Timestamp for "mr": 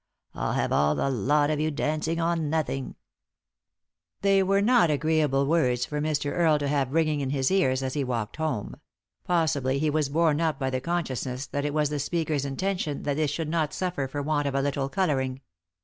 6.01-6.31